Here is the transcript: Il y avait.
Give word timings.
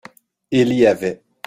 Il 0.49 0.73
y 0.73 0.87
avait. 0.87 1.21